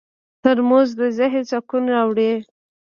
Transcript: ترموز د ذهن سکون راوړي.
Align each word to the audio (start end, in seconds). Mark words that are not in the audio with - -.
ترموز 0.41 0.89
د 0.99 1.01
ذهن 1.17 1.43
سکون 1.51 1.83
راوړي. 1.95 2.31